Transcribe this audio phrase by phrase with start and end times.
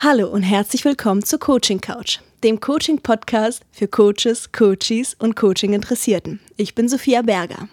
[0.00, 5.72] Hallo und herzlich willkommen zur Coaching Couch, dem Coaching Podcast für Coaches, Coaches und Coaching
[5.72, 6.38] Interessierten.
[6.56, 7.68] Ich bin Sophia Berger.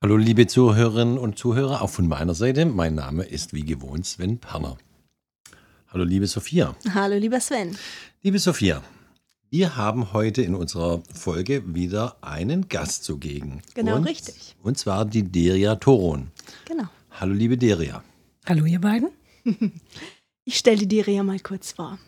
[0.00, 2.66] Hallo liebe Zuhörerinnen und Zuhörer, auch von meiner Seite.
[2.66, 4.78] Mein Name ist wie gewohnt Sven Perner.
[5.88, 6.76] Hallo liebe Sophia.
[6.94, 7.76] Hallo lieber Sven.
[8.22, 8.80] Liebe Sophia,
[9.50, 13.60] wir haben heute in unserer Folge wieder einen Gast zugegen.
[13.74, 14.54] Genau, und, richtig.
[14.62, 16.28] Und zwar die Deria Toron.
[16.66, 16.84] Genau.
[17.10, 18.04] Hallo liebe Deria.
[18.46, 19.08] Hallo ihr beiden.
[20.44, 21.98] Ich stelle die Deria mal kurz vor.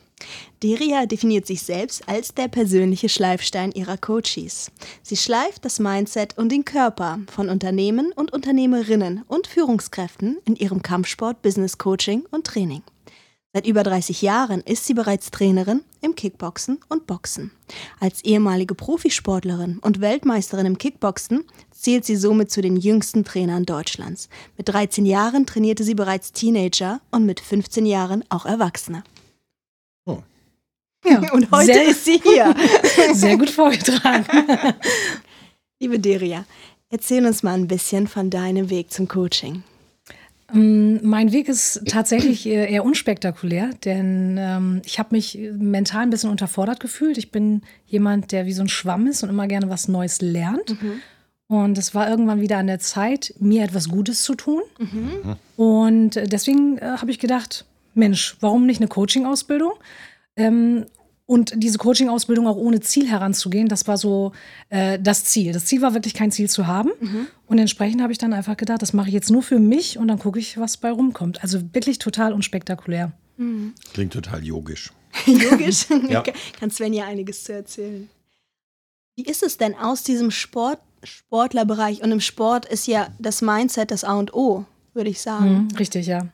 [0.63, 4.71] Deria definiert sich selbst als der persönliche Schleifstein ihrer Coaches.
[5.03, 10.83] Sie schleift das Mindset und den Körper von Unternehmen und Unternehmerinnen und Führungskräften in ihrem
[10.83, 12.83] Kampfsport, Business Coaching und Training.
[13.55, 17.51] Seit über 30 Jahren ist sie bereits Trainerin im Kickboxen und Boxen.
[18.01, 24.31] Als ehemalige Profisportlerin und Weltmeisterin im Kickboxen zählt sie somit zu den jüngsten Trainern Deutschlands.
[24.57, 29.05] Mit 13 Jahren trainierte sie bereits Teenager und mit 15 Jahren auch Erwachsene.
[30.07, 30.23] Oh.
[31.05, 32.55] Ja, und heute sehr, ist sie hier.
[33.13, 34.25] Sehr gut vorgetragen.
[35.79, 36.47] Liebe Deria,
[36.89, 39.63] erzähl uns mal ein bisschen von deinem Weg zum Coaching.
[40.53, 46.31] Ähm, mein Weg ist tatsächlich eher unspektakulär, denn ähm, ich habe mich mental ein bisschen
[46.31, 47.19] unterfordert gefühlt.
[47.19, 50.83] Ich bin jemand, der wie so ein Schwamm ist und immer gerne was Neues lernt.
[50.83, 51.01] Mhm.
[51.49, 54.63] Und es war irgendwann wieder an der Zeit, mir etwas Gutes zu tun.
[54.79, 55.37] Mhm.
[55.57, 59.73] Und deswegen äh, habe ich gedacht, Mensch, warum nicht eine Coaching-Ausbildung?
[60.37, 60.87] Ähm,
[61.33, 64.33] und diese Coaching-Ausbildung auch ohne Ziel heranzugehen, das war so
[64.69, 65.55] äh, das Ziel.
[65.55, 66.91] Das Ziel war wirklich kein Ziel zu haben.
[67.47, 70.09] Und entsprechend habe ich dann einfach gedacht, das mache ich jetzt nur für mich und
[70.09, 71.43] dann gucke ich, was bei rumkommt.
[71.43, 73.13] Also wirklich total unspektakulär.
[73.95, 74.93] Klingt total yogisch.
[75.27, 75.87] Logisch.
[76.09, 76.23] Ja.
[76.59, 78.11] Kann Sven ja einiges zu erzählen.
[79.17, 82.03] Wie ist es denn aus diesem Sport, Sportlerbereich?
[82.03, 85.69] Und im Sport ist ja das Mindset das A und O, würde ich sagen.
[85.71, 86.29] Mhm, richtig, ja.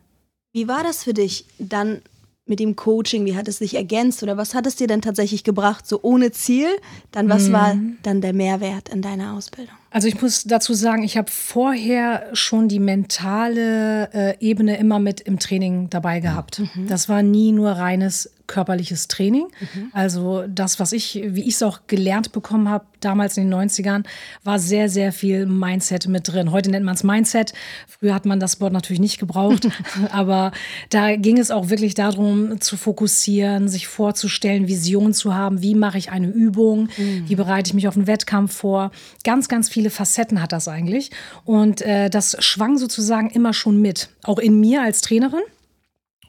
[0.52, 2.02] Wie war das für dich dann
[2.48, 3.24] mit dem Coaching?
[3.24, 5.86] Wie hat es sich ergänzt oder was hat es dir denn tatsächlich gebracht?
[5.86, 6.68] So ohne Ziel,
[7.12, 9.74] dann was war dann der Mehrwert in deiner Ausbildung?
[9.90, 15.20] Also ich muss dazu sagen, ich habe vorher schon die mentale äh, Ebene immer mit
[15.20, 16.62] im Training dabei gehabt.
[16.88, 19.46] Das war nie nur reines körperliches Training.
[19.92, 24.04] Also das, was ich, wie ich es auch gelernt bekommen habe, damals in den 90ern,
[24.42, 26.50] war sehr, sehr viel Mindset mit drin.
[26.50, 27.52] Heute nennt man es Mindset.
[27.86, 29.68] Früher hat man das Wort natürlich nicht gebraucht.
[30.10, 30.50] aber
[30.88, 35.62] da ging es auch wirklich darum, zu fokussieren, sich vorzustellen, Vision zu haben.
[35.62, 36.88] Wie mache ich eine Übung?
[37.26, 38.90] Wie bereite ich mich auf einen Wettkampf vor?
[39.24, 41.12] Ganz, ganz viele Facetten hat das eigentlich.
[41.44, 44.08] Und äh, das schwang sozusagen immer schon mit.
[44.24, 45.42] Auch in mir als Trainerin.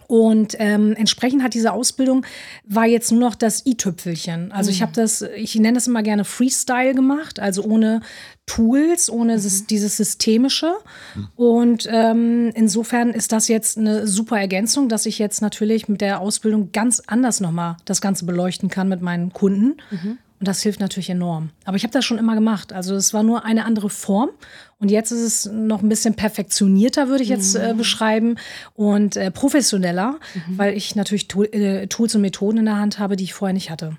[0.08, 2.26] Und ähm, entsprechend hat diese Ausbildung
[2.64, 4.52] war jetzt nur noch das i-Tüpfelchen.
[4.52, 8.02] Also ich habe das, ich nenne das immer gerne Freestyle gemacht, also ohne
[8.46, 10.74] Tools, ohne sis- dieses Systemische.
[11.36, 16.20] Und ähm, insofern ist das jetzt eine super Ergänzung, dass ich jetzt natürlich mit der
[16.22, 19.78] Ausbildung ganz anders nochmal das Ganze beleuchten kann mit meinen Kunden.
[20.40, 21.50] Und das hilft natürlich enorm.
[21.66, 22.72] Aber ich habe das schon immer gemacht.
[22.72, 24.30] Also es war nur eine andere Form.
[24.80, 28.38] Und jetzt ist es noch ein bisschen perfektionierter, würde ich jetzt äh, beschreiben,
[28.74, 30.18] und äh, professioneller,
[30.48, 33.54] weil ich natürlich Tool, äh, Tools und Methoden in der Hand habe, die ich vorher
[33.54, 33.98] nicht hatte.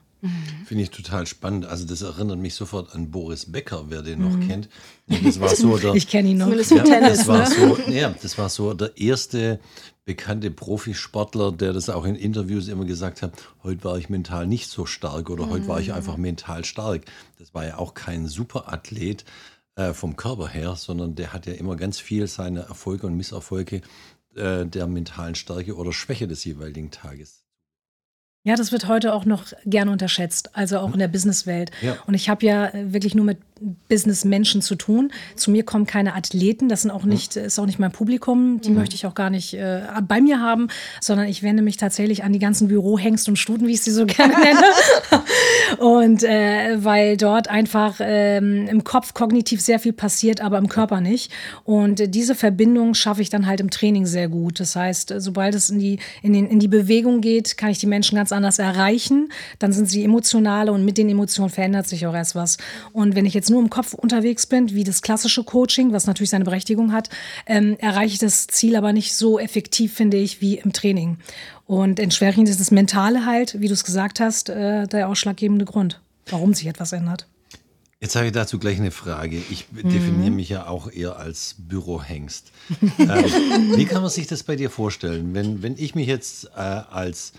[0.66, 1.64] Finde ich total spannend.
[1.64, 4.68] Also das erinnert mich sofort an Boris Becker, wer den noch kennt.
[5.06, 6.48] Das war so der, Ich kenne ihn noch.
[6.48, 7.54] Ja, das war ne?
[7.54, 9.60] so, ja, das war so der erste
[10.04, 14.68] bekannte Profisportler, der das auch in Interviews immer gesagt hat, heute war ich mental nicht
[14.68, 17.04] so stark oder heute war ich einfach mental stark.
[17.38, 19.24] Das war ja auch kein Superathlet
[19.76, 23.82] äh, vom Körper her, sondern der hat ja immer ganz viel seine Erfolge und Misserfolge
[24.34, 27.39] äh, der mentalen Stärke oder Schwäche des jeweiligen Tages.
[28.42, 31.70] Ja, das wird heute auch noch gerne unterschätzt, also auch in der Businesswelt.
[31.82, 31.98] Ja.
[32.06, 33.36] Und ich habe ja äh, wirklich nur mit
[33.88, 35.12] Businessmenschen zu tun.
[35.36, 38.70] Zu mir kommen keine Athleten, das sind auch nicht, ist auch nicht mein Publikum, die
[38.70, 40.68] möchte ich auch gar nicht äh, bei mir haben,
[41.00, 44.06] sondern ich wende mich tatsächlich an die ganzen Bürohengst und Stuten, wie ich sie so
[44.06, 44.62] gerne nenne.
[45.78, 51.02] und äh, weil dort einfach ähm, im Kopf kognitiv sehr viel passiert, aber im Körper
[51.02, 51.30] nicht.
[51.64, 54.60] Und äh, diese Verbindung schaffe ich dann halt im Training sehr gut.
[54.60, 57.86] Das heißt, sobald es in die, in, den, in die Bewegung geht, kann ich die
[57.86, 59.32] Menschen ganz anders erreichen.
[59.58, 62.58] Dann sind sie emotionale und mit den Emotionen verändert sich auch erst was.
[62.92, 66.30] Und wenn ich jetzt nur im Kopf unterwegs bin, wie das klassische Coaching, was natürlich
[66.30, 67.08] seine Berechtigung hat,
[67.46, 71.18] ähm, erreiche ich das Ziel aber nicht so effektiv, finde ich, wie im Training.
[71.66, 76.00] Und entsprechend ist das Mentale halt, wie du es gesagt hast, äh, der ausschlaggebende Grund,
[76.26, 77.26] warum sich etwas ändert.
[78.02, 79.36] Jetzt habe ich dazu gleich eine Frage.
[79.50, 82.50] Ich definiere mich ja auch eher als Bürohengst.
[82.80, 82.96] ähm,
[83.76, 85.34] wie kann man sich das bei dir vorstellen?
[85.34, 87.34] Wenn, wenn ich mich jetzt äh, als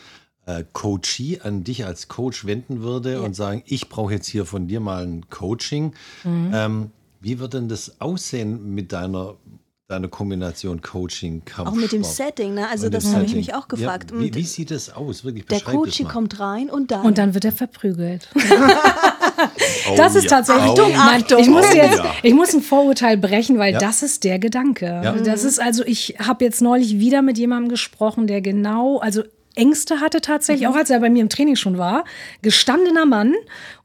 [0.45, 4.67] äh, Coachee an dich als Coach wenden würde und sagen, ich brauche jetzt hier von
[4.67, 5.93] dir mal ein Coaching,
[6.25, 6.91] ähm,
[7.21, 9.35] wie wird denn das aussehen mit deiner
[9.87, 11.67] deiner Kombination Coaching, Kampfsport.
[11.67, 12.65] Auch mit dem Setting, ne?
[12.69, 14.11] Also Und das habe ich mich auch gefragt.
[14.11, 15.25] Ja, wie, wie sieht das aus?
[15.25, 16.09] Wirklich, der beschreib das Coach mal.
[16.13, 17.01] kommt rein und dann.
[17.05, 18.29] Und dann wird er verprügelt.
[19.89, 20.29] Oh Das ist ja.
[20.29, 20.69] tatsächlich.
[20.69, 21.39] Achtung, Nein, Achtung.
[21.39, 22.13] Ich muss Oh jetzt, ja.
[22.21, 23.79] ich muss ein Vorurteil brechen, weil Ja.
[23.79, 24.85] das ist der Gedanke.
[24.85, 25.13] Ja.
[25.13, 29.23] Das ist also, ich habe jetzt neulich wieder mit jemandem gesprochen, der genau, also
[29.55, 32.05] Ängste hatte tatsächlich, auch als er bei mir im Training schon war,
[32.41, 33.33] gestandener Mann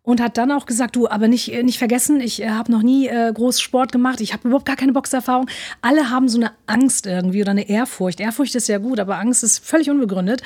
[0.03, 2.83] und hat dann auch gesagt, du, aber nicht, äh, nicht vergessen, ich äh, habe noch
[2.83, 5.49] nie äh, groß Sport gemacht, ich habe überhaupt gar keine Boxerfahrung.
[5.83, 8.21] Alle haben so eine Angst irgendwie oder eine Ehrfurcht.
[8.21, 10.43] Ehrfurcht ist ja gut, aber Angst ist völlig unbegründet.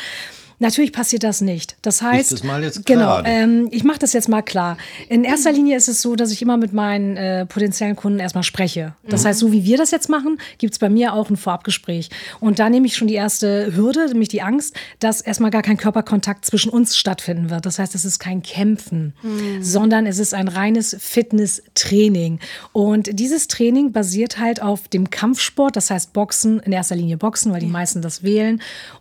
[0.61, 1.77] Natürlich passiert das nicht.
[1.81, 3.29] Das heißt, das mal jetzt genau, gerade.
[3.31, 4.77] ähm, ich mache das jetzt mal klar.
[5.09, 8.45] In erster Linie ist es so, dass ich immer mit meinen äh, potenziellen Kunden erstmal
[8.45, 8.95] spreche.
[9.09, 12.11] Das heißt, so wie wir das jetzt machen, gibt es bei mir auch ein Vorabgespräch.
[12.41, 15.79] Und da nehme ich schon die erste Hürde, nämlich die Angst, dass erstmal gar kein
[15.79, 17.65] Körperkontakt zwischen uns stattfinden wird.
[17.65, 19.15] Das heißt, es ist kein Kämpfen,
[19.61, 22.39] sondern es ist ein reines Fitness-Training.
[22.73, 27.51] Und dieses Training basiert halt auf dem Kampfsport, das heißt Boxen, in erster Linie Boxen,
[27.51, 28.61] weil die meisten das wählen.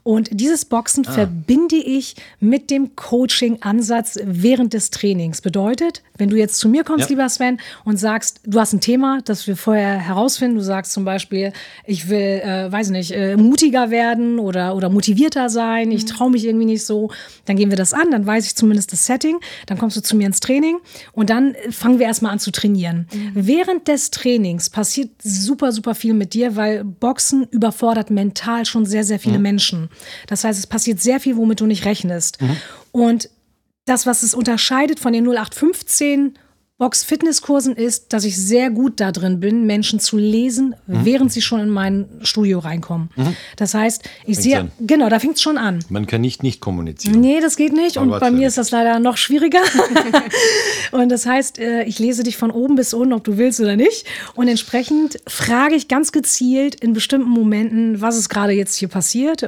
[0.09, 5.39] Und dieses Boxen verbinde ich mit dem Coaching-Ansatz während des Trainings.
[5.39, 7.15] Bedeutet, wenn du jetzt zu mir kommst, Ja.
[7.15, 11.06] lieber Sven, und sagst, du hast ein Thema, das wir vorher herausfinden, du sagst zum
[11.06, 11.53] Beispiel,
[11.85, 16.44] ich will, äh, weiß nicht, äh, mutiger werden oder, oder motivierter sein, ich traue mich
[16.44, 17.11] irgendwie nicht so,
[17.45, 20.15] dann gehen wir das an, dann weiß ich zumindest das Setting, dann kommst du zu
[20.15, 20.77] mir ins Training
[21.13, 23.07] und dann fangen wir erstmal an zu trainieren.
[23.35, 29.03] Während des Trainings passiert super, super viel mit dir, weil Boxen überfordert mental schon sehr,
[29.03, 29.89] sehr viele Menschen.
[30.27, 32.37] Das heißt, es passiert sehr viel, womit du nicht rechnest.
[32.91, 33.29] Und
[33.85, 36.37] das, was es unterscheidet von den 0815
[36.79, 41.59] Box-Fitness-Kursen ist, dass ich sehr gut da drin bin, Menschen zu lesen, während sie schon
[41.59, 43.09] in mein Studio reinkommen.
[43.57, 44.71] Das heißt, ich Fängt's sehe, an.
[44.79, 45.79] genau, da fängt es schon an.
[45.89, 47.19] Man kann nicht nicht kommunizieren.
[47.19, 47.97] Nee, das geht nicht.
[47.97, 49.59] Und Aber bei mir ist das leider noch schwieriger.
[50.91, 53.75] und das heißt, äh, ich lese dich von oben bis unten, ob du willst oder
[53.75, 54.05] nicht.
[54.35, 59.41] Und entsprechend frage ich ganz gezielt in bestimmten Momenten, was ist gerade jetzt hier passiert,
[59.43, 59.47] w-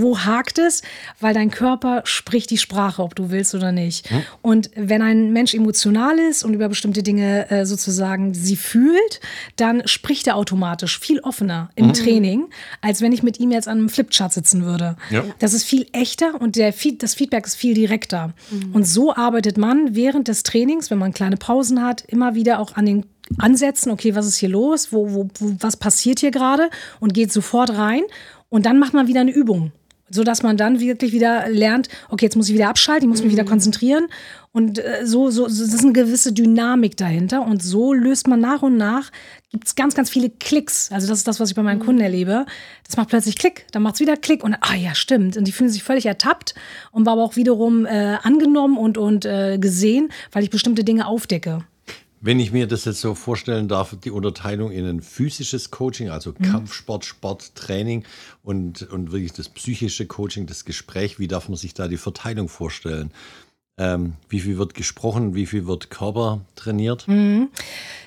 [0.00, 0.82] wo hakt es,
[1.20, 4.08] weil dein Körper spricht die Sprache, ob du willst oder nicht.
[4.42, 9.20] Und wenn ein Mensch emotional ist und über bestimmte Dinge äh, sozusagen sie fühlt,
[9.56, 12.46] dann spricht er automatisch viel offener im Training,
[12.80, 14.96] als wenn ich mit ihm jetzt an einem Flipchart sitzen würde.
[15.10, 15.24] Ja.
[15.38, 18.32] Das ist viel echter und der Feed, das Feedback ist viel direkter.
[18.72, 22.74] Und so arbeitet man während des Trainings, wenn man kleine Pausen hat, immer wieder auch
[22.76, 23.04] an den
[23.38, 26.70] Ansätzen, okay, was ist hier los, wo, wo, wo, was passiert hier gerade
[27.00, 28.02] und geht sofort rein.
[28.48, 29.72] Und dann macht man wieder eine Übung,
[30.10, 33.32] sodass man dann wirklich wieder lernt, okay, jetzt muss ich wieder abschalten, ich muss mich
[33.32, 34.06] wieder konzentrieren.
[34.54, 37.44] Und äh, so, so, so, das ist eine gewisse Dynamik dahinter.
[37.44, 39.10] Und so löst man nach und nach,
[39.50, 40.92] gibt es ganz, ganz viele Klicks.
[40.92, 42.46] Also das ist das, was ich bei meinen Kunden erlebe.
[42.86, 44.44] Das macht plötzlich Klick, dann macht es wieder Klick.
[44.44, 45.36] Und ah ja, stimmt.
[45.36, 46.54] Und die fühlen sich völlig ertappt
[46.92, 51.08] und war aber auch wiederum äh, angenommen und, und äh, gesehen, weil ich bestimmte Dinge
[51.08, 51.64] aufdecke.
[52.20, 56.32] Wenn ich mir das jetzt so vorstellen darf, die Unterteilung in ein physisches Coaching, also
[56.38, 56.44] Mhm.
[56.44, 58.04] Kampfsport, Sport, Training
[58.44, 62.48] und, und wirklich das psychische Coaching, das Gespräch, wie darf man sich da die Verteilung
[62.48, 63.10] vorstellen?
[63.76, 67.08] Ähm, wie viel wird gesprochen, wie viel wird Körper trainiert?
[67.08, 67.48] Mhm.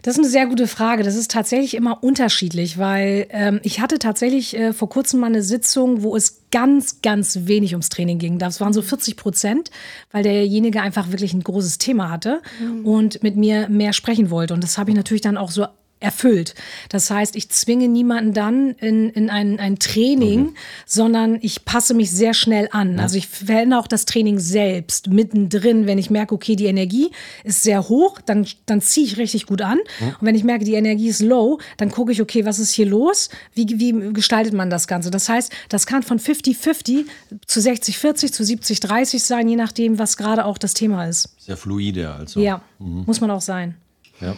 [0.02, 1.04] Das ist eine sehr gute Frage.
[1.04, 5.44] Das ist tatsächlich immer unterschiedlich, weil ähm, ich hatte tatsächlich äh, vor kurzem mal eine
[5.44, 8.40] Sitzung, wo es ganz, ganz wenig ums Training ging.
[8.40, 9.70] Das waren so 40 Prozent,
[10.12, 12.42] weil derjenige einfach wirklich ein großes Thema hatte
[12.86, 14.54] und mit mir mehr sprechen wollte.
[14.54, 15.66] Und das habe ich natürlich dann auch so
[16.00, 16.54] erfüllt.
[16.90, 20.54] Das heißt, ich zwinge niemanden dann in, in ein, ein Training,
[20.86, 23.00] sondern ich passe mich sehr schnell an.
[23.00, 27.10] Also ich verändere auch das Training selbst mittendrin, wenn ich merke, okay, die Energie
[27.44, 29.80] ist sehr hoch, dann, dann ziehe ich richtig gut an.
[30.00, 32.86] Und wenn ich merke, die Energie ist low, dann gucke ich, okay, was ist hier
[32.86, 33.30] los?
[33.56, 35.10] Wie, wie gestaltet man das Ganze?
[35.10, 37.06] Das heißt, das kann von 50-50
[37.48, 41.30] zu 60-40 zu 70-30 sein, je nachdem, was gerade auch das Thema ist.
[41.40, 42.40] Sehr fluide also.
[42.40, 43.76] Ja, muss man auch sein.
[44.22, 44.36] ja.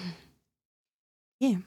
[1.41, 1.59] Okay.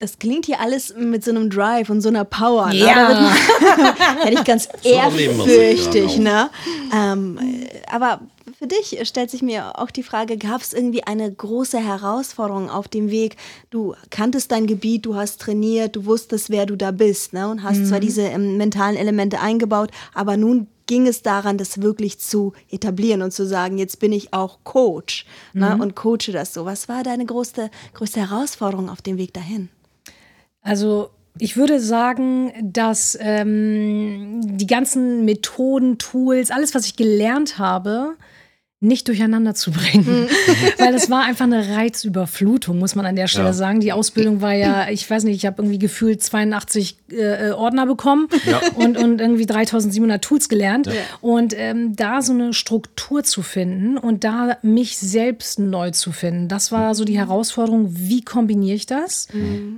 [0.00, 2.68] Das klingt hier alles mit so einem Drive und so einer Power.
[2.68, 2.76] Ne?
[2.76, 3.08] Ja.
[3.08, 6.50] Man- Hätte ich ganz ehrfürchtig, gerade ne?
[6.94, 8.20] Ähm, äh, aber
[8.56, 12.86] für dich stellt sich mir auch die Frage, gab es irgendwie eine große Herausforderung auf
[12.86, 13.36] dem Weg?
[13.70, 17.48] Du kanntest dein Gebiet, du hast trainiert, du wusstest, wer du da bist, ne?
[17.48, 22.18] Und hast zwar diese ähm, mentalen Elemente eingebaut, aber nun ging es daran, das wirklich
[22.18, 25.78] zu etablieren und zu sagen, jetzt bin ich auch Coach ne?
[25.80, 26.64] und coache das so.
[26.64, 29.68] Was war deine größte, größte Herausforderung auf dem Weg dahin?
[30.62, 38.16] Also ich würde sagen, dass ähm, die ganzen Methoden, Tools, alles, was ich gelernt habe,
[38.80, 40.06] nicht durcheinander zu bringen.
[40.78, 43.52] Weil es war einfach eine Reizüberflutung, muss man an der Stelle Ja.
[43.52, 43.80] sagen.
[43.80, 48.28] Die Ausbildung war ja, ich weiß nicht, ich habe irgendwie gefühlt 82 äh, Ordner bekommen
[48.46, 48.60] Ja.
[48.76, 50.88] und, und irgendwie 3700 Tools gelernt.
[51.20, 56.46] Und ähm, da so eine Struktur zu finden und da mich selbst neu zu finden,
[56.46, 59.26] das war so die Herausforderung, wie kombiniere ich das?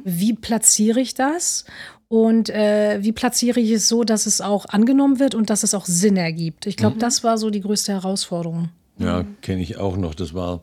[0.04, 1.64] Wie platziere ich das?
[2.08, 5.74] Und äh, wie platziere ich es so, dass es auch angenommen wird und dass es
[5.74, 6.66] auch Sinn ergibt?
[6.66, 8.68] Ich glaube, das war so die größte Herausforderung.
[9.00, 10.14] Ja, kenne ich auch noch.
[10.14, 10.62] Das war,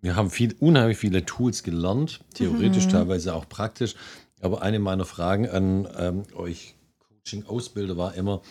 [0.00, 3.94] wir haben viel, unheimlich viele Tools gelernt, theoretisch, teilweise auch praktisch.
[4.40, 6.74] Aber eine meiner Fragen an ähm, euch
[7.08, 8.42] Coaching-Ausbilder war immer,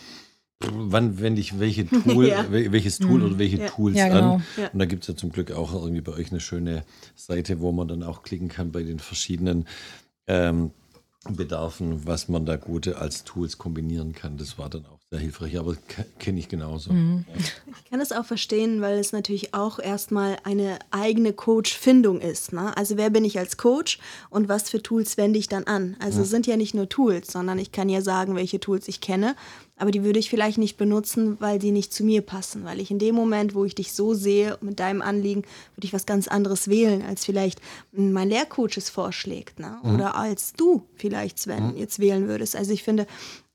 [0.60, 2.42] wann wende ich welche Tool, Ja.
[2.50, 3.66] wel- welches Tool oder welche Ja.
[3.68, 4.34] Tools Ja, genau.
[4.56, 4.68] an?
[4.72, 7.72] Und da gibt es ja zum Glück auch irgendwie bei euch eine schöne Seite, wo
[7.72, 9.66] man dann auch klicken kann bei den verschiedenen
[10.26, 10.70] ähm,
[11.28, 14.36] Bedarfen, was man da gute als Tools kombinieren kann.
[14.36, 15.76] Das war dann auch sehr hilfreich, aber
[16.18, 16.90] kenne ich genauso.
[17.30, 22.52] Ich kann es auch verstehen, weil es natürlich auch erstmal eine eigene Coach-Findung ist.
[22.52, 22.76] Ne?
[22.76, 25.96] Also wer bin ich als Coach und was für Tools wende ich dann an?
[26.00, 29.00] Also es sind ja nicht nur Tools, sondern ich kann ja sagen, welche Tools ich
[29.00, 29.36] kenne,
[29.76, 32.64] aber die würde ich vielleicht nicht benutzen, weil sie nicht zu mir passen.
[32.64, 35.42] Weil ich in dem Moment, wo ich dich so sehe, mit deinem Anliegen,
[35.76, 37.60] würde ich was ganz anderes wählen, als vielleicht
[37.92, 39.60] mein Lehrcoach es vorschlägt.
[39.60, 39.78] Ne?
[39.84, 42.56] Oder als du vielleicht, Sven, jetzt wählen würdest.
[42.56, 43.06] Also ich finde,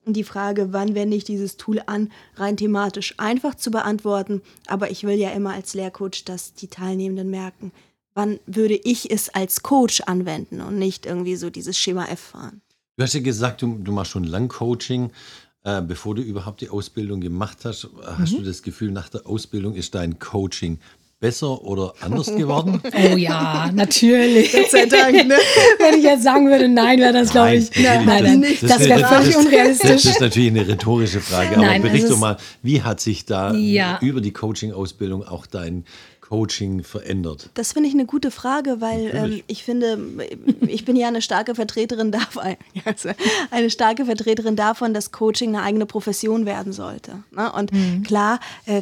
[0.06, 4.42] die Frage, wann wende ich dieses Tool an, rein thematisch einfach zu beantworten.
[4.68, 7.72] Aber ich will ja immer als Lehrcoach, dass die Teilnehmenden merken,
[8.14, 12.62] wann würde ich es als Coach anwenden und nicht irgendwie so dieses Schema F fahren.
[12.98, 15.12] Du hast ja gesagt, du, du machst schon lang Coaching.
[15.64, 19.76] Äh, bevor du überhaupt die Ausbildung gemacht hast, hast du das Gefühl, nach der Ausbildung
[19.76, 20.80] ist dein Coaching
[21.22, 22.82] besser oder anders geworden?
[22.94, 24.52] Oh ja, natürlich.
[24.52, 25.36] Gott sei Dank, ne?
[25.80, 28.64] Wenn ich jetzt sagen würde, nein, wäre das, glaube ich, natürlich nein, nein, nicht.
[28.64, 30.06] das, wäre völlig Das unrealistisch.
[30.06, 33.54] ist natürlich eine rhetorische Frage, aber Nein, bericht es doch mal, wie hat sich da
[33.54, 34.00] Ja.
[34.02, 35.86] über die Coaching-Ausbildung auch dein
[36.22, 37.50] Coaching verändert?
[37.54, 40.00] Das finde ich eine gute Frage, weil ähm, ich finde,
[40.68, 43.10] ich bin ja eine starke Vertreterin davon, also
[43.52, 47.24] eine starke Vertreterin davon, dass Coaching eine eigene Profession werden sollte.
[47.32, 47.52] Ne?
[47.52, 47.72] Und
[48.06, 48.82] klar, äh,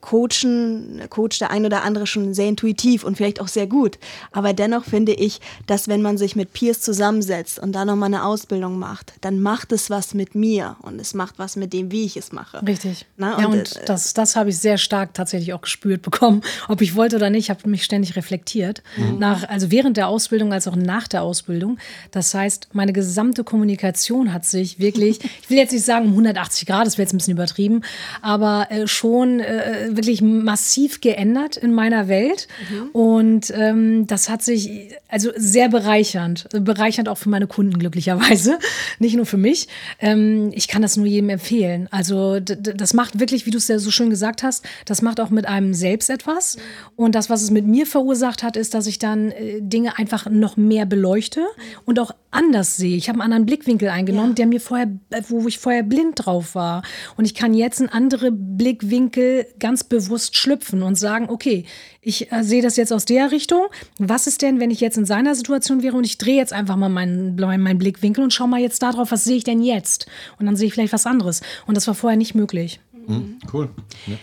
[0.00, 3.98] coachen, coacht der ein oder andere schon sehr intuitiv und vielleicht auch sehr gut.
[4.32, 8.24] Aber dennoch finde ich, dass wenn man sich mit Peers zusammensetzt und da nochmal eine
[8.24, 12.04] Ausbildung macht, dann macht es was mit mir und es macht was mit dem, wie
[12.04, 12.64] ich es mache.
[12.66, 13.06] Richtig.
[13.16, 16.42] Na, ja, und, und äh, das, das habe ich sehr stark tatsächlich auch gespürt bekommen.
[16.68, 18.82] Ob ich wollte oder nicht, ich habe mich ständig reflektiert.
[19.18, 21.78] Nach, also während der Ausbildung als auch nach der Ausbildung.
[22.10, 26.66] Das heißt, meine gesamte Kommunikation hat sich wirklich, ich will jetzt nicht sagen um 180
[26.66, 27.82] Grad, das wäre jetzt ein bisschen übertrieben,
[28.22, 32.48] aber äh, schon äh, wirklich massiv geändert in meiner Welt.
[32.92, 38.58] Und ähm, das hat sich also sehr bereichernd, bereichernd auch für meine Kunden glücklicherweise,
[38.98, 39.68] nicht nur für mich.
[40.00, 41.88] Ähm, ich kann das nur jedem empfehlen.
[41.90, 45.30] Also das macht wirklich, wie du es ja so schön gesagt hast, das macht auch
[45.30, 46.56] mit einem selbst etwas.
[46.96, 50.28] Und das, was es mit mir verursacht hat, ist, dass ich dann äh, Dinge einfach
[50.30, 51.44] noch mehr beleuchte
[51.84, 52.96] und auch anders sehe.
[52.96, 54.34] Ich habe einen anderen Blickwinkel eingenommen, Ja.
[54.34, 54.88] der mir vorher,
[55.28, 56.82] wo ich vorher blind drauf war.
[57.16, 61.64] Und ich kann jetzt einen anderen Blickwinkel ganz bewusst schlüpfen und sagen, okay,
[62.00, 63.66] ich äh, sehe das jetzt aus der Richtung.
[63.98, 66.76] Was ist denn, wenn ich jetzt in seiner Situation wäre und ich drehe jetzt einfach
[66.76, 70.06] mal meinen, meinen Blickwinkel und schaue mal jetzt darauf, was sehe ich denn jetzt?
[70.38, 71.42] Und dann sehe ich vielleicht was anderes.
[71.66, 72.80] Und das war vorher nicht möglich.
[73.06, 73.70] Hm, cool.
[74.06, 74.16] Ja.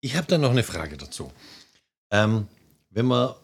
[0.00, 1.30] Ich habe da noch eine Frage dazu.
[2.10, 2.46] Ähm,
[2.90, 3.34] wenn man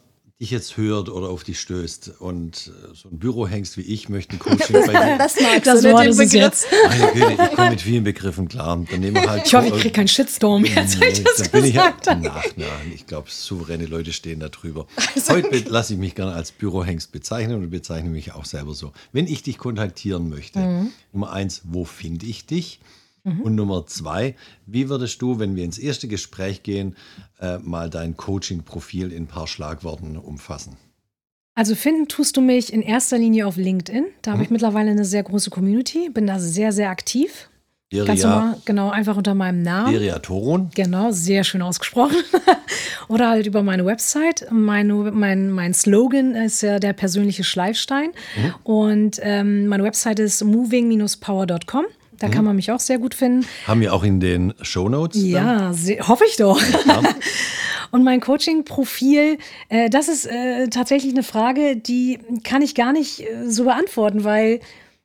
[0.41, 4.09] dich jetzt hört oder auf dich stößt und äh, so ein Büro hängst wie ich,
[4.09, 5.19] möchte ein Coaching bei dir.
[5.19, 6.43] Das magst Das du, ne, Wort ist es Begriff.
[6.45, 6.67] jetzt.
[6.89, 8.85] Meine Güte, ich komme mit vielen Begriffen klar.
[8.89, 11.49] Dann nehmen wir halt Ich hoffe, ich kriege keinen Shitstorm jetzt, wenn ich das da
[11.49, 12.31] bin ich ja, gesagt habe.
[12.33, 14.87] Ach nein, ich glaube, souveräne Leute stehen da drüber.
[15.29, 18.93] Heute be- lasse ich mich gerne als Bürohengst bezeichnen und bezeichne mich auch selber so.
[19.13, 20.93] Wenn ich dich kontaktieren möchte, Mhm.
[21.13, 22.79] Nummer eins, wo finde ich dich?
[23.25, 24.35] Und Nummer zwei,
[24.67, 26.97] wie würdest du, wenn wir ins erste Gespräch gehen,
[27.41, 30.77] äh, mal dein Coaching-Profil in ein paar Schlagworten umfassen?
[31.55, 34.07] Also finden tust du mich in erster Linie auf LinkedIn.
[34.23, 37.51] Da habe ich mittlerweile eine sehr große Community, bin da sehr, sehr aktiv.
[37.91, 39.95] Ganz Iria, normal, genau, einfach unter meinem Namen.
[39.95, 40.71] Iria Toron.
[40.75, 42.17] Genau, sehr schön ausgesprochen.
[43.09, 44.47] Oder halt über meine Website.
[44.51, 48.11] Meine, mein, mein Slogan ist ja der persönliche Schleifstein.
[48.63, 51.87] Und ähm, meine Website ist moving-power.com.
[52.19, 53.47] Da kann man mich auch sehr gut finden.
[53.67, 55.21] Haben wir auch in den Shownotes.
[55.31, 55.31] dann?
[55.31, 56.61] Ja, hoffe ich doch.
[57.91, 63.21] Und mein Coaching-Profil, äh, das ist äh, tatsächlich eine Frage, die kann ich gar nicht
[63.21, 64.61] äh, so beantworten, weil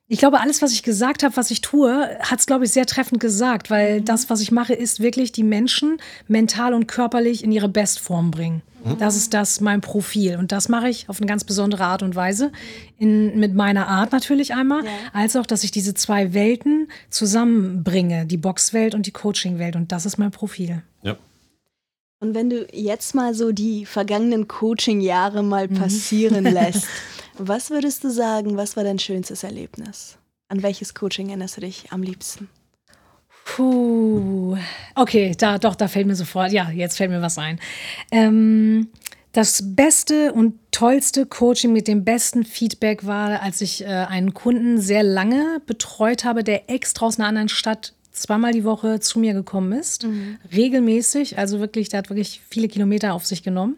[0.06, 2.84] ich glaube, alles, was ich gesagt habe, was ich tue, hat es, glaube ich, sehr
[2.84, 5.96] treffend gesagt, weil das, was ich mache, ist wirklich die Menschen
[6.28, 8.62] mental und körperlich in ihre Bestform bringen.
[8.98, 12.14] Das ist das mein Profil und das mache ich auf eine ganz besondere Art und
[12.14, 12.52] Weise
[12.98, 14.90] in, mit meiner Art natürlich einmal, Ja.
[15.14, 20.04] als auch, dass ich diese zwei Welten zusammenbringe, die Boxwelt und die Coaching-Welt und das
[20.04, 20.82] ist mein Profil.
[21.02, 21.16] Ja.
[22.20, 25.76] Und wenn du jetzt mal so die vergangenen Coaching-Jahre mal mhm.
[25.76, 26.86] passieren lässt,
[27.38, 30.18] was würdest du sagen, was war dein schönstes Erlebnis?
[30.48, 32.48] An welches Coaching erinnerst du dich am liebsten?
[33.44, 34.56] Puh.
[34.94, 37.60] Okay, da doch, da fällt mir sofort, ja, jetzt fällt mir was ein.
[38.10, 38.88] Ähm,
[39.32, 44.80] das beste und tollste Coaching mit dem besten Feedback war, als ich äh, einen Kunden
[44.80, 49.34] sehr lange betreut habe, der extra aus einer anderen Stadt zweimal die Woche zu mir
[49.34, 50.38] gekommen ist, mhm.
[50.52, 53.76] regelmäßig, also wirklich, der hat wirklich viele Kilometer auf sich genommen.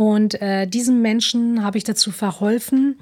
[0.00, 2.98] Und äh, diesem Menschen habe ich dazu verholfen,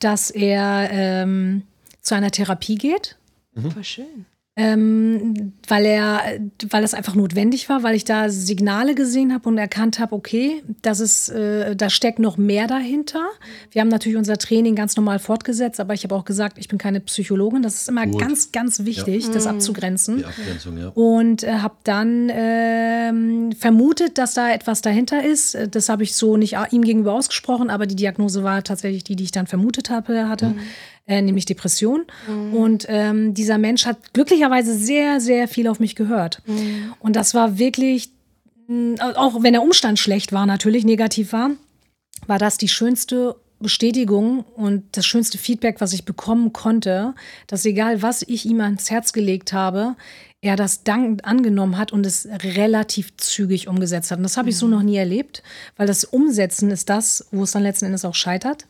[0.00, 1.62] dass er ähm,
[2.00, 3.16] zu einer Therapie geht.
[3.54, 3.70] Mhm.
[3.70, 6.20] Voll schön ähm, weil er,
[6.68, 10.62] weil es einfach notwendig war, weil ich da Signale gesehen habe und erkannt habe, okay,
[10.82, 13.22] das ist, äh, da steckt noch mehr dahinter.
[13.70, 16.76] Wir haben natürlich unser Training ganz normal fortgesetzt, aber ich habe auch gesagt, ich bin
[16.76, 17.62] keine Psychologin.
[17.62, 18.20] Das ist immer Gut.
[18.20, 19.32] ganz, ganz wichtig, ja.
[19.32, 19.52] das mhm.
[19.52, 20.18] abzugrenzen.
[20.18, 20.88] Die Abgrenzung, ja.
[20.88, 25.56] Und äh, habe dann äh, vermutet, dass da etwas dahinter ist.
[25.70, 29.24] Das habe ich so nicht ihm gegenüber ausgesprochen, aber die Diagnose war tatsächlich die, die
[29.24, 30.48] ich dann vermutet habe, hatte.
[30.48, 30.60] Mhm
[31.06, 32.04] äh, nämlich Depression.
[32.28, 32.54] Mhm.
[32.54, 36.42] Und ähm, dieser Mensch hat glücklicherweise sehr, sehr viel auf mich gehört.
[36.46, 36.94] Mhm.
[37.00, 38.10] Und das war wirklich,
[38.68, 41.50] mm, auch wenn der Umstand schlecht war, natürlich negativ war,
[42.26, 47.14] war das die schönste Bestätigung und das schönste Feedback, was ich bekommen konnte,
[47.46, 49.96] dass egal was ich ihm ans Herz gelegt habe,
[50.40, 54.18] er das dankend angenommen hat und es relativ zügig umgesetzt hat.
[54.18, 54.72] Und das habe ich so mhm.
[54.72, 55.42] noch nie erlebt,
[55.76, 58.66] weil das Umsetzen ist das, wo es dann letzten Endes auch scheitert.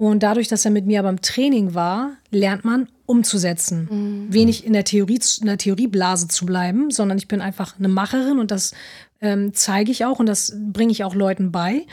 [0.00, 3.86] Und dadurch, dass er mit mir aber im Training war, lernt man umzusetzen.
[3.90, 4.32] Mhm.
[4.32, 8.38] Wenig in der, Theorie, in der Theorieblase zu bleiben, sondern ich bin einfach eine Macherin
[8.38, 8.72] und das
[9.20, 11.84] ähm, zeige ich auch und das bringe ich auch Leuten bei.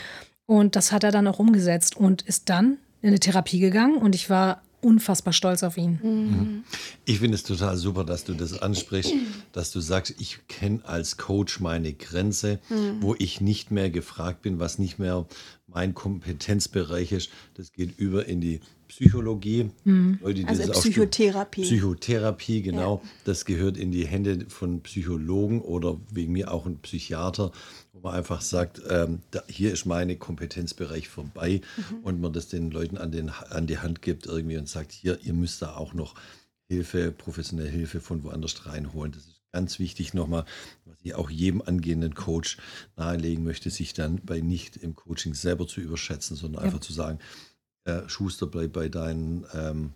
[0.46, 4.14] Und das hat er dann auch umgesetzt und ist dann in eine Therapie gegangen und
[4.14, 5.98] ich war unfassbar stolz auf ihn.
[6.02, 6.64] Mhm.
[7.04, 9.12] Ich finde es total super, dass du das ansprichst,
[9.52, 13.02] dass du sagst, ich kenne als Coach meine Grenze, mhm.
[13.02, 15.26] wo ich nicht mehr gefragt bin, was nicht mehr
[15.66, 17.30] mein Kompetenzbereich ist.
[17.54, 19.70] Das geht über in die Psychologie.
[19.84, 20.18] Mhm.
[20.22, 21.62] Leute, also Psychotherapie.
[21.62, 23.02] Psychotherapie, genau.
[23.02, 23.10] Ja.
[23.24, 27.52] Das gehört in die Hände von Psychologen oder wegen mir auch ein Psychiater,
[27.98, 31.98] wo man einfach sagt, ähm, da, hier ist mein Kompetenzbereich vorbei mhm.
[32.02, 35.18] und man das den Leuten an, den, an die Hand gibt irgendwie und sagt, hier,
[35.22, 36.14] ihr müsst da auch noch
[36.68, 39.12] Hilfe, professionelle Hilfe von woanders reinholen.
[39.12, 40.44] Das ist ganz wichtig nochmal,
[40.84, 42.58] was ich auch jedem angehenden Coach
[42.96, 46.66] nahelegen möchte, sich dann bei nicht im Coaching selber zu überschätzen, sondern ja.
[46.66, 47.18] einfach zu sagen,
[47.84, 49.94] äh, Schuster, bleib bei deinen ähm,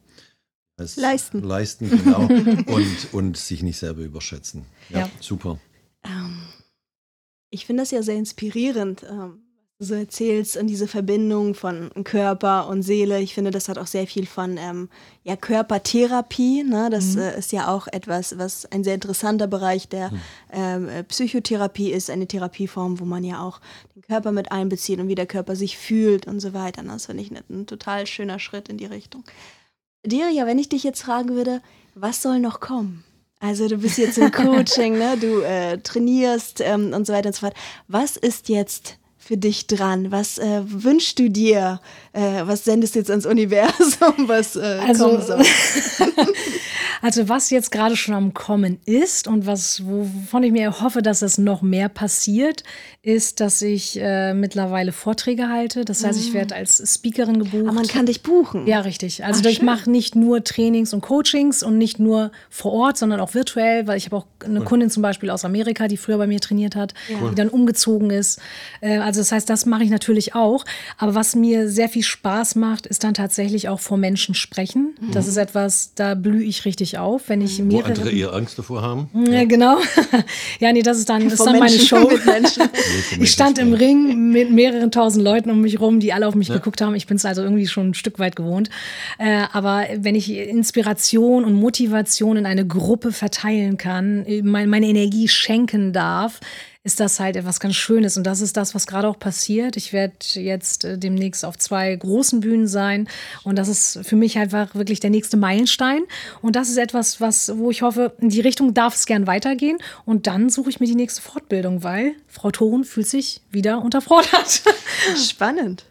[0.96, 1.42] Leisten.
[1.42, 2.22] Leisten, genau.
[2.66, 4.64] und, und sich nicht selber überschätzen.
[4.88, 5.10] Ja, ja.
[5.20, 5.60] super.
[6.02, 6.40] Ähm,
[7.52, 9.04] ich finde das ja sehr inspirierend.
[9.08, 9.42] Ähm,
[9.82, 13.20] so erzählst und diese Verbindung von Körper und Seele.
[13.20, 14.88] Ich finde, das hat auch sehr viel von ähm,
[15.24, 16.62] ja, Körpertherapie.
[16.62, 16.88] Ne?
[16.90, 17.22] Das mhm.
[17.22, 20.20] äh, ist ja auch etwas, was ein sehr interessanter Bereich der mhm.
[20.52, 23.60] ähm, äh, Psychotherapie ist, eine Therapieform, wo man ja auch
[23.94, 26.82] den Körper mit einbezieht und wie der Körper sich fühlt und so weiter.
[26.82, 29.24] Das finde ich ein, ein total schöner Schritt in die Richtung.
[30.06, 31.60] Diria, wenn ich dich jetzt fragen würde,
[31.94, 33.04] was soll noch kommen?
[33.42, 35.16] Also du bist jetzt im Coaching, ne?
[35.20, 37.54] du äh, trainierst ähm, und so weiter und so fort.
[37.88, 40.12] Was ist jetzt für dich dran?
[40.12, 41.80] Was äh, wünschst du dir?
[42.12, 44.28] Äh, was sendest du jetzt ans Universum?
[44.28, 45.42] Was äh, also, kommen soll?
[47.00, 51.22] Also was jetzt gerade schon am Kommen ist und was, wovon ich mir hoffe, dass
[51.22, 52.62] es noch mehr passiert,
[53.02, 55.84] ist, dass ich äh, mittlerweile Vorträge halte.
[55.84, 56.34] Das heißt, ich mhm.
[56.34, 57.66] werde als Speakerin gebucht.
[57.66, 58.66] Aber man kann dich buchen.
[58.66, 59.24] Ja, richtig.
[59.24, 63.20] Also Ach, ich mache nicht nur Trainings und Coachings und nicht nur vor Ort, sondern
[63.20, 64.64] auch virtuell, weil ich habe auch eine cool.
[64.64, 67.28] Kundin zum Beispiel aus Amerika, die früher bei mir trainiert hat, ja.
[67.28, 68.40] die dann umgezogen ist.
[68.80, 70.64] Äh, also das heißt, das mache ich natürlich auch.
[70.96, 74.94] Aber was mir sehr viel Spaß macht, ist dann tatsächlich auch vor Menschen sprechen.
[75.00, 75.12] Mhm.
[75.12, 77.88] Das ist etwas, da blühe ich richtig richtig auf, wenn ich mehrere...
[77.88, 79.10] Wo andere eher Angst davor haben.
[79.30, 79.78] Ja, genau.
[80.60, 82.10] ja, nee, das ist dann, das ist dann meine Show.
[83.20, 86.48] ich stand im Ring mit mehreren tausend Leuten um mich rum, die alle auf mich
[86.48, 86.54] ja.
[86.54, 86.94] geguckt haben.
[86.94, 88.70] Ich bin es also irgendwie schon ein Stück weit gewohnt.
[89.18, 95.92] Äh, aber wenn ich Inspiration und Motivation in eine Gruppe verteilen kann, meine Energie schenken
[95.92, 96.40] darf,
[96.84, 98.16] ist das halt etwas ganz Schönes.
[98.16, 99.76] Und das ist das, was gerade auch passiert.
[99.76, 103.08] Ich werde jetzt äh, demnächst auf zwei großen Bühnen sein.
[103.44, 106.02] Und das ist für mich einfach wirklich der nächste Meilenstein.
[106.40, 109.78] Und das ist etwas, was, wo ich hoffe, in die Richtung darf es gern weitergehen.
[110.04, 114.62] Und dann suche ich mir die nächste Fortbildung, weil Frau Thorn fühlt sich wieder unterfordert.
[115.16, 115.84] Spannend.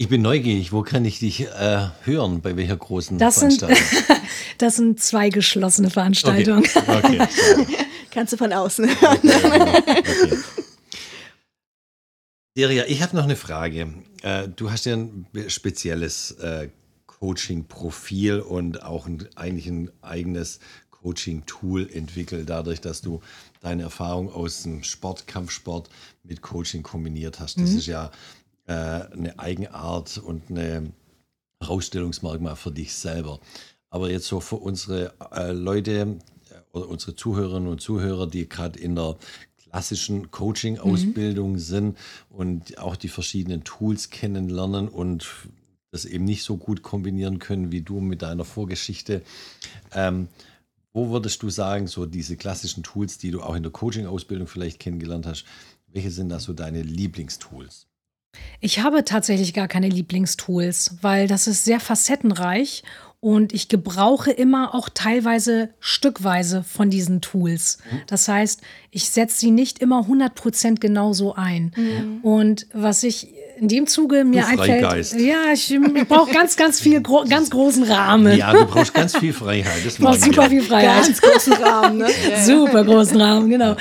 [0.00, 0.72] Ich bin neugierig.
[0.72, 2.40] Wo kann ich dich äh, hören?
[2.40, 3.76] Bei welcher großen das Veranstaltung?
[3.76, 4.06] Sind,
[4.58, 6.64] das sind zwei geschlossene Veranstaltungen.
[6.74, 7.20] Okay.
[7.20, 7.28] okay.
[8.10, 9.18] Kannst du von außen hören.
[9.22, 10.38] Okay, okay.
[12.56, 13.94] Deria, ich habe noch eine Frage.
[14.22, 16.70] Äh, du hast ja ein spezielles äh,
[17.06, 20.58] Coaching-Profil und auch ein, eigentlich ein eigenes
[20.90, 23.20] Coaching-Tool entwickelt, dadurch, dass du
[23.60, 25.88] deine Erfahrung aus dem Sport, Kampfsport
[26.24, 27.60] mit Coaching kombiniert hast.
[27.60, 28.10] Das ist ja
[28.66, 30.92] äh, eine Eigenart und eine
[31.60, 33.40] Herausstellungsmerkmal für dich selber.
[33.90, 36.18] Aber jetzt so für unsere äh, Leute
[36.50, 39.16] äh, oder unsere Zuhörerinnen und Zuhörer, die gerade in der
[39.70, 41.96] klassischen Coaching-Ausbildung sind
[42.30, 45.26] und auch die verschiedenen Tools kennenlernen und
[45.90, 49.22] das eben nicht so gut kombinieren können wie du mit deiner Vorgeschichte.
[49.92, 50.28] Ähm,
[50.92, 54.80] wo würdest du sagen, so diese klassischen Tools, die du auch in der Coaching-Ausbildung vielleicht
[54.80, 55.44] kennengelernt hast,
[55.88, 57.86] welche sind da so deine Lieblingstools?
[58.60, 62.82] Ich habe tatsächlich gar keine Lieblingstools, weil das ist sehr facettenreich
[63.20, 67.78] und ich gebrauche immer auch teilweise stückweise von diesen Tools.
[68.06, 71.72] Das heißt, ich setze sie nicht immer 100% genauso ein.
[72.22, 73.28] Und was ich
[73.60, 75.20] in dem Zuge mir Du einfällt, Freigeist.
[75.20, 78.36] ja, ich, ich brauche ganz, ganz viel, gro ganz großen Rahmen.
[78.36, 79.84] Ja, du brauchst ganz viel Freiheit.
[79.84, 80.48] Das Ich brauche mag ich super ja.
[80.48, 81.04] viel Freiheit.
[81.04, 82.06] Ganz großen Rahmen, ne?
[82.44, 83.76] Super großen Rahmen, genau.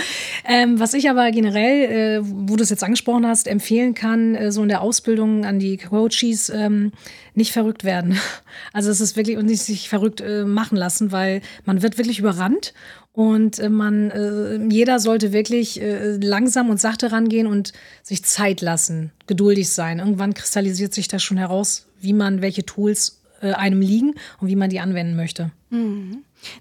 [0.45, 4.51] Ähm, was ich aber generell, äh, wo du es jetzt angesprochen hast, empfehlen kann, äh,
[4.51, 6.91] so in der Ausbildung an die Coaches, ähm,
[7.35, 8.19] nicht verrückt werden.
[8.73, 12.19] Also es ist wirklich und nicht sich verrückt äh, machen lassen, weil man wird wirklich
[12.19, 12.73] überrannt
[13.17, 18.61] und äh, man, äh, jeder sollte wirklich äh, langsam und sachte rangehen und sich Zeit
[18.61, 19.97] lassen, geduldig sein.
[19.97, 24.55] Irgendwann kristallisiert sich das schon heraus, wie man welche Tools äh, einem liegen und wie
[24.55, 25.49] man die anwenden möchte.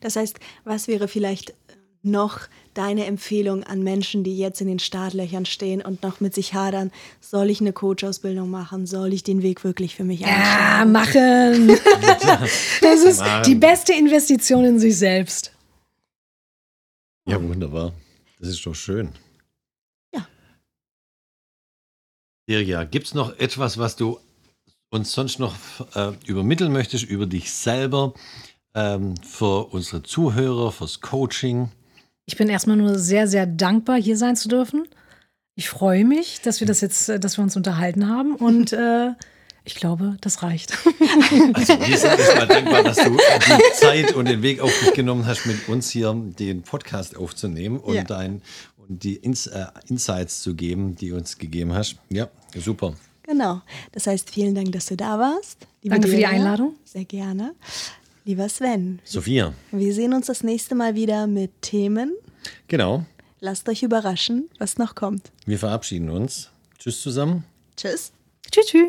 [0.01, 1.53] Das heißt, was wäre vielleicht
[2.03, 2.41] noch
[2.73, 6.91] deine Empfehlung an Menschen, die jetzt in den Startlöchern stehen und noch mit sich hadern?
[7.21, 8.87] Soll ich eine Coach-Ausbildung machen?
[8.87, 10.29] Soll ich den Weg wirklich für mich Ja,
[10.85, 11.67] einschlagen?
[11.67, 11.79] machen.
[12.81, 15.53] Das ist die beste Investition in sich selbst.
[17.27, 17.93] Ja, wunderbar.
[18.39, 19.11] Das ist doch schön.
[20.15, 20.27] Ja.
[22.49, 24.21] Dirja, gibt es noch etwas, was du
[24.91, 25.55] uns sonst noch
[25.97, 28.15] äh, übermitteln möchtest über dich selber,
[28.75, 31.73] ähm, für unsere Zuhörer, fürs Coaching?
[32.27, 34.87] Ich bin erstmal nur sehr, sehr dankbar, hier sein zu dürfen.
[35.57, 39.13] Ich freue mich, dass wir das jetzt, äh, dass wir uns unterhalten haben und äh,
[39.67, 40.73] ich glaube, das reicht.
[41.53, 45.27] Also wir sind erstmal dankbar, dass du die Zeit und den Weg auf dich genommen
[45.27, 48.05] hast, mit uns hier den Podcast aufzunehmen und, Ja.
[48.05, 48.41] dein,
[48.79, 51.97] und die Ins, äh, Insights zu geben, die du uns gegeben hast.
[52.09, 52.95] Ja, super.
[53.25, 53.61] Genau.
[53.93, 55.67] Das heißt, vielen Dank, dass du da warst.
[55.83, 56.27] Liebe Danke für die.
[56.27, 56.77] Einladung.
[56.85, 57.55] Sehr gerne.
[58.25, 62.15] Lieber Sven, Sophia, wir sehen uns das nächste Mal wieder mit Themen.
[62.69, 63.05] genau.
[63.41, 65.31] Lasst euch überraschen, was noch kommt.
[65.45, 66.51] Wir verabschieden uns.
[66.79, 67.45] Tschüss zusammen.
[67.77, 68.11] Tschüss.
[68.51, 68.89] tschüss, tschüss.